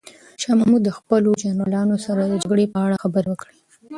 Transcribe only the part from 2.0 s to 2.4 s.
سره د